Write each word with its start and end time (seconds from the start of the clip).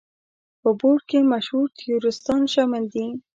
په 0.61 0.69
بورډ 0.79 1.01
کې 1.09 1.19
مشهور 1.33 1.67
تیوریستان 1.79 2.41
شامل 2.53 2.83
دي. 2.93 3.07